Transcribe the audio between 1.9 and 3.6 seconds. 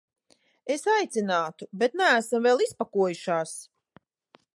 neesam vēl izpakojušās.